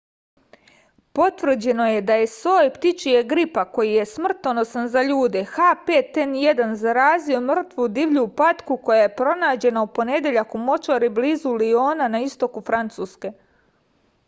потврђено 1.17 1.85
је 1.89 1.97
да 2.11 2.15
је 2.21 2.27
сој 2.35 2.69
птичјег 2.77 3.27
грипа 3.33 3.65
који 3.75 3.89
је 3.95 4.05
смртоносан 4.13 4.87
за 4.95 5.03
људе 5.09 5.43
h5n1 5.49 6.73
заразио 6.85 7.41
мртву 7.51 7.85
дивљу 7.99 8.25
патку 8.41 8.77
која 8.89 9.03
је 9.03 9.11
пронађена 9.21 9.83
у 9.89 9.91
понедељак 9.99 10.55
у 10.61 10.63
мочвари 10.71 11.11
близу 11.21 11.53
лиона 11.65 12.09
на 12.17 12.23
истоку 12.31 12.65
француске 12.73 13.31